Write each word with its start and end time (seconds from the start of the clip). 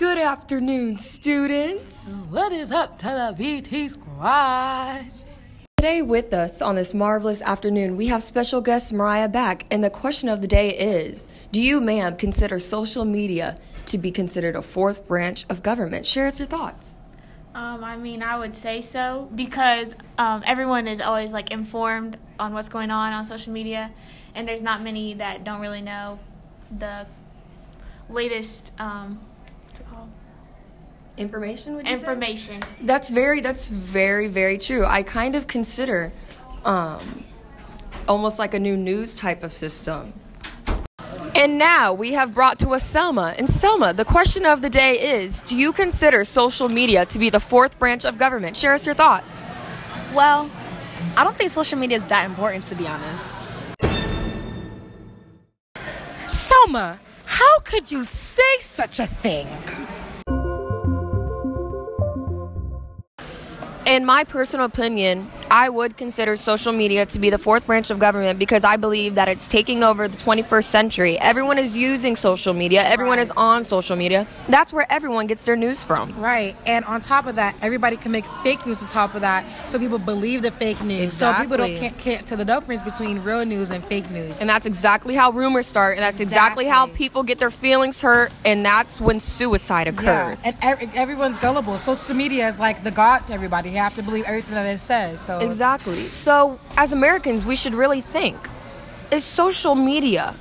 Good 0.00 0.16
afternoon, 0.16 0.96
students. 0.96 2.06
What 2.30 2.52
is 2.52 2.72
up 2.72 2.98
to 3.00 3.04
the 3.04 3.36
VT 3.38 3.90
squad? 3.90 5.04
Today, 5.76 6.00
with 6.00 6.32
us 6.32 6.62
on 6.62 6.76
this 6.76 6.94
marvelous 6.94 7.42
afternoon, 7.42 7.98
we 7.98 8.06
have 8.06 8.22
special 8.22 8.62
guest 8.62 8.94
Mariah 8.94 9.28
back, 9.28 9.66
and 9.70 9.84
the 9.84 9.90
question 9.90 10.30
of 10.30 10.40
the 10.40 10.46
day 10.46 10.70
is 10.70 11.28
Do 11.52 11.60
you, 11.60 11.82
ma'am, 11.82 12.16
consider 12.16 12.58
social 12.58 13.04
media 13.04 13.58
to 13.84 13.98
be 13.98 14.10
considered 14.10 14.56
a 14.56 14.62
fourth 14.62 15.06
branch 15.06 15.44
of 15.50 15.62
government? 15.62 16.06
Share 16.06 16.26
us 16.26 16.38
your 16.38 16.48
thoughts. 16.48 16.94
Um, 17.54 17.84
I 17.84 17.98
mean, 17.98 18.22
I 18.22 18.38
would 18.38 18.54
say 18.54 18.80
so 18.80 19.28
because 19.34 19.94
um, 20.16 20.42
everyone 20.46 20.88
is 20.88 21.02
always 21.02 21.30
like 21.30 21.50
informed 21.50 22.16
on 22.38 22.54
what's 22.54 22.70
going 22.70 22.90
on 22.90 23.12
on 23.12 23.26
social 23.26 23.52
media, 23.52 23.92
and 24.34 24.48
there's 24.48 24.62
not 24.62 24.80
many 24.80 25.12
that 25.12 25.44
don't 25.44 25.60
really 25.60 25.82
know 25.82 26.18
the 26.74 27.06
latest 28.08 28.72
um, 28.80 29.20
what's 29.88 30.06
it 31.16 31.22
Information, 31.22 31.74
would 31.76 31.86
you 31.88 31.96
say? 31.96 32.00
information. 32.00 32.62
That's 32.82 33.10
very 33.10 33.40
that's 33.40 33.68
very 33.68 34.28
very 34.28 34.56
true. 34.58 34.86
I 34.86 35.02
kind 35.02 35.34
of 35.34 35.46
consider 35.46 36.12
um 36.64 37.24
almost 38.08 38.38
like 38.38 38.54
a 38.54 38.58
new 38.58 38.76
news 38.76 39.14
type 39.14 39.42
of 39.42 39.52
system. 39.52 40.12
And 41.34 41.58
now 41.58 41.92
we 41.94 42.12
have 42.14 42.34
brought 42.34 42.58
to 42.60 42.70
us 42.70 42.84
Selma. 42.84 43.34
And 43.38 43.48
Selma, 43.48 43.92
the 43.92 44.04
question 44.04 44.44
of 44.44 44.62
the 44.62 44.68
day 44.68 45.20
is, 45.22 45.40
do 45.42 45.56
you 45.56 45.72
consider 45.72 46.24
social 46.24 46.68
media 46.68 47.06
to 47.06 47.18
be 47.18 47.30
the 47.30 47.40
fourth 47.40 47.78
branch 47.78 48.04
of 48.04 48.18
government? 48.18 48.56
Share 48.56 48.74
us 48.74 48.84
your 48.84 48.94
thoughts. 48.94 49.44
Well, 50.12 50.50
I 51.16 51.24
don't 51.24 51.36
think 51.36 51.50
social 51.50 51.78
media 51.78 51.98
is 51.98 52.06
that 52.06 52.26
important 52.26 52.64
to 52.66 52.74
be 52.74 52.86
honest. 52.86 53.34
Selma, 56.28 56.98
how 57.60 57.64
could 57.64 57.92
you 57.92 58.04
say 58.04 58.56
such 58.60 59.00
a 59.00 59.06
thing? 59.06 59.46
In 63.86 64.06
my 64.06 64.24
personal 64.24 64.64
opinion, 64.64 65.28
I 65.50 65.68
would 65.68 65.96
consider 65.96 66.36
social 66.36 66.72
media 66.72 67.06
to 67.06 67.18
be 67.18 67.28
the 67.28 67.38
fourth 67.38 67.66
branch 67.66 67.90
of 67.90 67.98
government 67.98 68.38
because 68.38 68.62
I 68.62 68.76
believe 68.76 69.16
that 69.16 69.26
it's 69.26 69.48
taking 69.48 69.82
over 69.82 70.06
the 70.06 70.16
21st 70.16 70.64
century. 70.64 71.18
Everyone 71.18 71.58
is 71.58 71.76
using 71.76 72.14
social 72.14 72.54
media, 72.54 72.84
everyone 72.84 73.18
is 73.18 73.32
on 73.36 73.64
social 73.64 73.96
media. 73.96 74.28
That's 74.48 74.72
where 74.72 74.86
everyone 74.90 75.26
gets 75.26 75.44
their 75.44 75.56
news 75.56 75.82
from. 75.82 76.16
Right, 76.20 76.54
and 76.66 76.84
on 76.84 77.00
top 77.00 77.26
of 77.26 77.34
that, 77.34 77.56
everybody 77.62 77.96
can 77.96 78.12
make 78.12 78.26
fake 78.44 78.64
news 78.64 78.80
on 78.80 78.88
top 78.88 79.16
of 79.16 79.22
that, 79.22 79.44
so 79.68 79.76
people 79.76 79.98
believe 79.98 80.42
the 80.42 80.52
fake 80.52 80.80
news. 80.82 81.14
So 81.14 81.32
people 81.34 81.56
don't 81.56 81.70
Exactly. 81.70 81.88
can't, 81.88 81.98
can't 81.98 82.26
tell 82.28 82.38
the 82.38 82.44
difference 82.44 82.82
between 82.82 83.18
real 83.24 83.44
news 83.44 83.70
and 83.70 83.84
fake 83.84 84.08
news. 84.10 84.40
And 84.40 84.48
that's 84.48 84.66
exactly 84.66 85.16
how 85.16 85.32
rumors 85.32 85.66
start, 85.66 85.96
and 85.96 86.04
that's 86.04 86.20
exactly, 86.20 86.66
how 86.66 86.86
people 86.86 87.24
get 87.24 87.40
their 87.40 87.50
feelings 87.50 88.00
hurt, 88.00 88.30
and 88.44 88.64
that's 88.64 89.00
when 89.00 89.18
suicide 89.18 89.88
yeah, 89.88 89.92
occurs. 90.28 90.46
and 90.46 90.56
ev- 90.62 90.94
everyone's 90.94 91.36
gullible. 91.38 91.76
Social 91.78 92.14
media 92.14 92.48
is 92.48 92.60
like 92.60 92.84
the 92.84 92.92
god 92.92 93.24
to 93.24 93.32
everybody. 93.32 93.70
You 93.70 93.78
have 93.78 93.96
to 93.96 94.02
believe 94.02 94.24
everything 94.26 94.54
that 94.54 94.66
it 94.66 94.78
says. 94.78 95.20
So 95.20 95.39
exactly. 95.40 96.08
So, 96.08 96.58
as 96.76 96.92
Americans, 96.92 97.44
we 97.44 97.56
should 97.56 97.74
really 97.74 98.00
think 98.00 98.36
is 99.10 99.24
social 99.24 99.74
media 99.74 100.34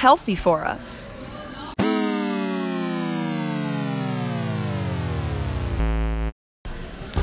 healthy 0.00 0.34
for 0.34 0.64
us? 0.64 1.08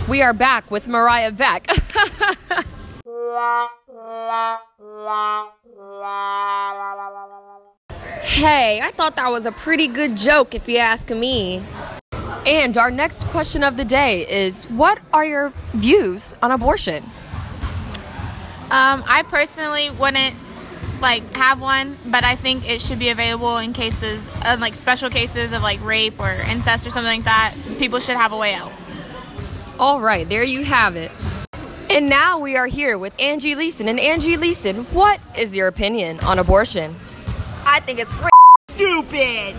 We 0.07 0.21
are 0.21 0.33
back 0.33 0.71
with 0.71 0.87
Mariah 0.87 1.31
Beck. 1.31 1.67
hey, 8.21 8.79
I 8.81 8.91
thought 8.95 9.15
that 9.17 9.29
was 9.29 9.45
a 9.45 9.51
pretty 9.51 9.87
good 9.87 10.15
joke 10.15 10.55
if 10.55 10.69
you 10.69 10.77
ask 10.77 11.09
me. 11.09 11.61
And 12.47 12.77
our 12.77 12.89
next 12.89 13.25
question 13.25 13.61
of 13.61 13.75
the 13.75 13.83
day 13.83 14.25
is 14.25 14.63
What 14.69 14.99
are 15.11 15.25
your 15.25 15.51
views 15.73 16.33
on 16.41 16.51
abortion? 16.51 17.03
Um, 18.69 19.03
I 19.05 19.25
personally 19.27 19.89
wouldn't 19.89 20.33
like 21.01 21.35
have 21.35 21.59
one, 21.59 21.97
but 22.05 22.23
I 22.23 22.35
think 22.35 22.69
it 22.69 22.79
should 22.79 22.99
be 22.99 23.09
available 23.09 23.57
in 23.57 23.73
cases, 23.73 24.25
uh, 24.43 24.55
like 24.61 24.75
special 24.75 25.09
cases 25.09 25.51
of 25.51 25.61
like 25.61 25.83
rape 25.83 26.21
or 26.21 26.31
incest 26.31 26.87
or 26.87 26.89
something 26.89 27.17
like 27.17 27.25
that. 27.25 27.53
People 27.79 27.99
should 27.99 28.15
have 28.15 28.31
a 28.31 28.37
way 28.37 28.53
out. 28.53 28.71
All 29.77 29.99
right, 29.99 30.27
there 30.27 30.45
you 30.45 30.63
have 30.63 30.95
it. 30.95 31.11
And 31.89 32.07
now 32.07 32.39
we 32.39 32.55
are 32.55 32.67
here 32.67 32.97
with 32.97 33.13
Angie 33.19 33.55
Leeson. 33.55 33.89
And 33.89 33.99
Angie 33.99 34.37
Leeson, 34.37 34.85
what 34.85 35.19
is 35.37 35.53
your 35.53 35.67
opinion 35.67 36.21
on 36.21 36.39
abortion? 36.39 36.95
I 37.65 37.81
think 37.81 37.99
it's 37.99 38.13
stupid. 38.69 39.53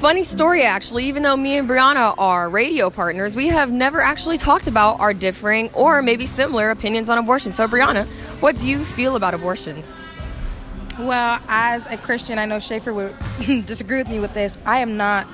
Funny 0.00 0.24
story, 0.24 0.62
actually, 0.62 1.04
even 1.04 1.22
though 1.22 1.36
me 1.36 1.58
and 1.58 1.68
Brianna 1.68 2.14
are 2.16 2.48
radio 2.48 2.88
partners, 2.88 3.36
we 3.36 3.48
have 3.48 3.70
never 3.70 4.00
actually 4.00 4.38
talked 4.38 4.66
about 4.66 4.98
our 4.98 5.12
differing 5.12 5.68
or 5.74 6.00
maybe 6.00 6.24
similar 6.24 6.70
opinions 6.70 7.10
on 7.10 7.18
abortion. 7.18 7.52
So, 7.52 7.68
Brianna, 7.68 8.06
what 8.40 8.56
do 8.56 8.66
you 8.66 8.82
feel 8.82 9.14
about 9.14 9.34
abortions? 9.34 10.00
Well, 10.98 11.38
as 11.48 11.86
a 11.88 11.98
Christian, 11.98 12.38
I 12.38 12.46
know 12.46 12.60
Schaefer 12.60 12.94
would 12.94 13.14
disagree 13.66 13.98
with 13.98 14.08
me 14.08 14.20
with 14.20 14.32
this. 14.32 14.56
I 14.64 14.78
am 14.78 14.96
not 14.96 15.26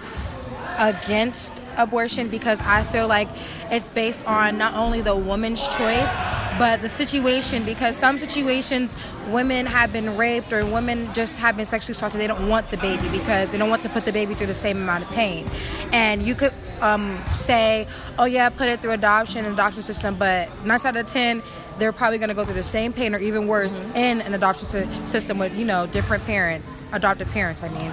against 0.78 1.62
abortion 1.76 2.28
because 2.28 2.60
I 2.62 2.82
feel 2.82 3.06
like 3.06 3.28
it's 3.70 3.88
based 3.90 4.26
on 4.26 4.58
not 4.58 4.74
only 4.74 5.00
the 5.00 5.14
woman's 5.14 5.64
choice, 5.68 6.10
but 6.58 6.82
the 6.82 6.88
situation. 6.88 7.64
Because 7.64 7.96
some 7.96 8.18
situations, 8.18 8.96
women 9.28 9.66
have 9.66 9.92
been 9.92 10.16
raped 10.16 10.52
or 10.52 10.64
women 10.64 11.12
just 11.14 11.38
have 11.38 11.56
been 11.56 11.66
sexually 11.66 11.92
assaulted. 11.92 12.20
They 12.20 12.26
don't 12.26 12.48
want 12.48 12.70
the 12.70 12.76
baby 12.76 13.08
because 13.08 13.50
they 13.50 13.58
don't 13.58 13.70
want 13.70 13.82
to 13.82 13.88
put 13.88 14.04
the 14.04 14.12
baby 14.12 14.34
through 14.34 14.46
the 14.46 14.54
same 14.54 14.78
amount 14.78 15.04
of 15.04 15.10
pain. 15.10 15.48
And 15.92 16.22
you 16.22 16.34
could 16.34 16.52
um, 16.80 17.22
say, 17.32 17.86
oh, 18.18 18.24
yeah, 18.24 18.48
put 18.48 18.68
it 18.68 18.82
through 18.82 18.92
adoption, 18.92 19.44
and 19.44 19.54
adoption 19.54 19.82
system, 19.82 20.16
but 20.16 20.48
nine 20.64 20.80
out 20.84 20.96
of 20.96 21.06
10, 21.06 21.42
they're 21.78 21.92
probably 21.92 22.18
going 22.18 22.28
to 22.28 22.34
go 22.34 22.44
through 22.44 22.54
the 22.54 22.62
same 22.62 22.92
pain 22.92 23.14
or 23.14 23.18
even 23.18 23.46
worse 23.46 23.78
in 23.94 24.20
an 24.20 24.34
adoption 24.34 24.66
sy- 24.66 25.04
system 25.04 25.38
with, 25.38 25.56
you 25.56 25.64
know, 25.64 25.86
different 25.86 26.24
parents, 26.24 26.82
adoptive 26.92 27.30
parents, 27.30 27.62
I 27.62 27.68
mean. 27.68 27.92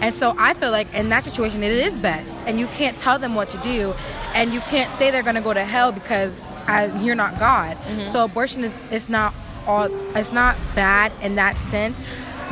And 0.00 0.12
so 0.12 0.34
I 0.38 0.54
feel 0.54 0.70
like 0.70 0.92
in 0.94 1.08
that 1.10 1.22
situation, 1.22 1.62
it 1.62 1.72
is 1.72 1.98
best. 1.98 2.42
And 2.46 2.58
you 2.58 2.66
can't 2.68 2.96
tell 2.96 3.18
them 3.18 3.34
what 3.34 3.48
to 3.50 3.58
do. 3.58 3.94
And 4.34 4.52
you 4.52 4.60
can't 4.60 4.90
say 4.90 5.10
they're 5.10 5.22
going 5.22 5.36
to 5.36 5.40
go 5.40 5.54
to 5.54 5.64
hell 5.64 5.92
because 5.92 6.40
as 6.66 7.04
you're 7.04 7.14
not 7.14 7.38
God. 7.38 7.76
Mm-hmm. 7.76 8.06
So 8.06 8.24
abortion 8.24 8.64
is 8.64 8.80
it's 8.90 9.08
not 9.08 9.34
all 9.66 9.88
it's 10.16 10.32
not 10.32 10.56
bad 10.74 11.12
in 11.22 11.36
that 11.36 11.56
sense. 11.56 12.00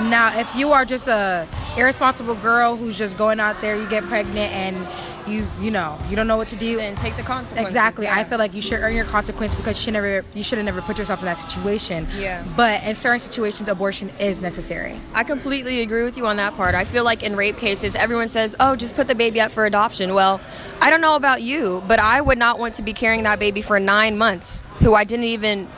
Now, 0.09 0.39
if 0.39 0.55
you 0.55 0.73
are 0.73 0.85
just 0.85 1.09
a 1.09 1.47
irresponsible 1.77 2.35
girl 2.35 2.77
who's 2.77 2.99
just 2.99 3.17
going 3.17 3.39
out 3.41 3.61
there, 3.61 3.77
you 3.77 3.89
get 3.89 4.05
pregnant 4.05 4.53
and 4.53 4.89
you 5.27 5.47
you 5.61 5.71
know 5.71 5.99
you 6.09 6.17
don't 6.17 6.27
know 6.27 6.37
what 6.37 6.49
to 6.49 6.57
do. 6.57 6.77
Then 6.77 6.97
take 6.97 7.17
the 7.17 7.23
consequences. 7.23 7.67
Exactly. 7.67 8.07
yeah. 8.07 8.17
I 8.17 8.25
feel 8.25 8.39
like 8.39 8.55
you 8.55 8.63
should 8.63 8.81
earn 8.81 8.97
your 8.97 9.05
consequence 9.05 9.55
because 9.55 9.79
you 9.79 9.85
should 9.85 9.93
never 9.93 10.25
you 10.35 10.43
should 10.43 10.59
have 10.59 10.65
never 10.65 10.83
put 10.83 10.99
yourself 10.99 11.21
in 11.21 11.27
that 11.27 11.39
situation. 11.39 12.09
Yeah. 12.17 12.45
But 12.57 12.83
in 12.85 12.95
certain 12.95 13.19
situations, 13.19 13.69
abortion 13.69 14.11
is 14.19 14.41
necessary. 14.41 14.99
I 15.15 15.25
completely 15.25 15.83
agree 15.83 16.05
with 16.05 16.17
you 16.17 16.27
on 16.27 16.37
that 16.39 16.57
part. 16.57 16.75
I 16.75 16.85
feel 16.85 17.05
like 17.05 17.23
in 17.23 17.37
rape 17.37 17.59
cases, 17.59 17.95
everyone 17.95 18.29
says, 18.29 18.57
oh, 18.59 18.77
just 18.77 18.95
put 18.97 19.07
the 19.07 19.15
baby 19.15 19.41
up 19.41 19.53
for 19.53 19.67
adoption. 19.67 20.15
Well, 20.15 20.41
I 20.81 20.91
don't 20.91 21.01
know 21.01 21.15
about 21.15 21.43
you, 21.43 21.83
but 21.87 21.99
I 22.01 22.21
would 22.21 22.39
not 22.39 22.59
want 22.59 22.75
to 22.77 22.83
be 22.83 22.93
carrying 22.93 23.23
that 23.25 23.39
baby 23.39 23.63
for 23.63 23.79
nine 23.79 24.17
months 24.19 24.63
who 24.79 24.95
I 24.95 25.05
didn't 25.05 25.27
even 25.27 25.69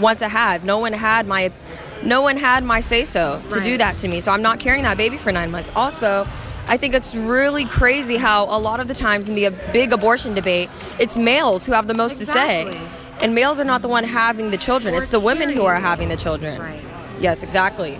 want 0.00 0.18
to 0.20 0.28
have. 0.28 0.64
No 0.64 0.78
one 0.78 0.92
had 0.92 1.26
my. 1.26 1.52
No 2.02 2.22
one 2.22 2.36
had 2.36 2.64
my 2.64 2.80
say 2.80 3.04
so 3.04 3.42
to 3.50 3.60
do 3.60 3.76
that 3.76 3.98
to 3.98 4.08
me, 4.08 4.20
so 4.20 4.32
I'm 4.32 4.42
not 4.42 4.58
carrying 4.58 4.84
that 4.84 4.96
baby 4.96 5.16
for 5.16 5.32
nine 5.32 5.50
months. 5.50 5.70
Also, 5.76 6.26
I 6.66 6.76
think 6.76 6.94
it's 6.94 7.14
really 7.14 7.64
crazy 7.64 8.16
how 8.16 8.44
a 8.44 8.58
lot 8.58 8.80
of 8.80 8.88
the 8.88 8.94
times 8.94 9.28
in 9.28 9.34
the 9.34 9.50
big 9.72 9.92
abortion 9.92 10.34
debate, 10.34 10.70
it's 10.98 11.16
males 11.16 11.66
who 11.66 11.72
have 11.72 11.88
the 11.88 11.94
most 11.94 12.18
to 12.18 12.26
say, 12.26 12.74
and 13.20 13.34
males 13.34 13.60
are 13.60 13.64
not 13.64 13.82
the 13.82 13.88
one 13.88 14.04
having 14.04 14.50
the 14.50 14.56
children. 14.56 14.94
Or 14.94 14.98
it's 14.98 15.10
the 15.10 15.20
women 15.20 15.50
who 15.50 15.64
are 15.64 15.76
having 15.76 16.08
the 16.08 16.16
children. 16.16 16.60
Right. 16.60 16.82
Yes, 17.18 17.42
exactly. 17.42 17.98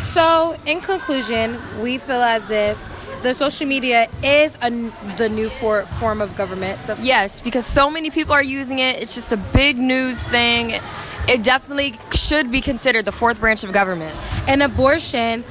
So, 0.00 0.58
in 0.64 0.80
conclusion, 0.80 1.60
we 1.82 1.98
feel 1.98 2.22
as 2.22 2.50
if 2.50 2.78
the 3.22 3.34
social 3.34 3.66
media 3.66 4.08
is 4.22 4.56
a, 4.62 4.70
the 5.16 5.28
new 5.28 5.48
for, 5.48 5.86
form 5.86 6.20
of 6.20 6.36
government. 6.36 6.84
The 6.86 6.96
Yes, 7.00 7.40
because 7.40 7.66
so 7.66 7.90
many 7.90 8.10
people 8.10 8.32
are 8.34 8.42
using 8.42 8.78
it. 8.78 9.02
It's 9.02 9.14
just 9.14 9.32
a 9.32 9.36
big 9.36 9.78
news 9.78 10.22
thing. 10.22 10.80
It 11.28 11.42
definitely 11.42 11.98
should 12.12 12.52
be 12.52 12.60
considered 12.60 13.04
the 13.04 13.12
fourth 13.12 13.40
branch 13.40 13.64
of 13.64 13.72
government. 13.72 14.16
and 14.46 14.62
abortion 14.62 15.44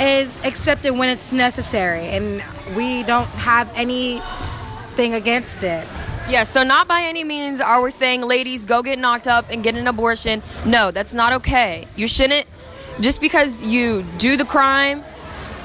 is 0.00 0.40
accepted 0.44 0.92
when 0.92 1.08
it's 1.08 1.32
necessary, 1.32 2.08
and 2.08 2.42
we 2.74 3.02
don't 3.04 3.28
have 3.28 3.70
anything 3.74 5.14
against 5.14 5.62
it. 5.62 5.86
Yes, 6.28 6.48
so 6.48 6.62
not 6.62 6.88
by 6.88 7.02
any 7.02 7.22
means 7.22 7.60
are 7.60 7.82
we 7.82 7.90
saying, 7.90 8.22
ladies, 8.22 8.64
go 8.64 8.82
get 8.82 8.98
knocked 8.98 9.28
up 9.28 9.44
and 9.50 9.62
get 9.62 9.76
an 9.76 9.86
abortion. 9.86 10.42
No, 10.64 10.90
that's 10.90 11.12
not 11.12 11.34
okay. 11.34 11.86
You 11.96 12.08
shouldn't, 12.08 12.46
just 13.00 13.20
because 13.20 13.62
you 13.62 14.04
do 14.16 14.36
the 14.36 14.46
crime, 14.46 15.04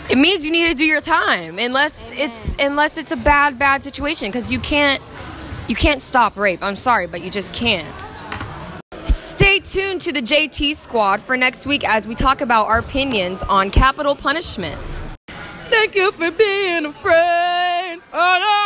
it 0.09 0.17
means 0.17 0.43
you 0.43 0.51
need 0.51 0.69
to 0.69 0.75
do 0.75 0.85
your 0.85 1.01
time 1.01 1.59
unless 1.59 2.11
it's 2.11 2.55
unless 2.59 2.97
it's 2.97 3.11
a 3.11 3.17
bad 3.17 3.59
bad 3.59 3.83
situation 3.83 4.29
because 4.29 4.51
you 4.51 4.59
can't 4.59 5.01
you 5.67 5.75
can't 5.75 6.01
stop 6.01 6.35
rape 6.35 6.63
i'm 6.63 6.75
sorry 6.75 7.07
but 7.07 7.21
you 7.21 7.29
just 7.29 7.53
can't 7.53 7.95
stay 9.39 9.59
tuned 9.59 10.01
to 10.01 10.11
the 10.11 10.21
JT 10.21 10.75
Squad 10.75 11.21
for 11.21 11.37
next 11.37 11.65
week 11.65 11.87
as 11.87 12.07
we 12.07 12.13
talk 12.13 12.41
about 12.41 12.67
our 12.67 12.79
opinions 12.79 13.41
on 13.43 13.71
capital 13.71 14.13
punishment. 14.13 14.79
Thank 15.71 15.95
you 15.95 16.11
for 16.11 16.29
being 16.29 16.85
a 16.85 16.91
friend. 16.91 18.01
Oh, 18.11 18.58